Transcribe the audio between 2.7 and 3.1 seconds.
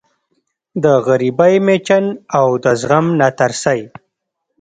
زغم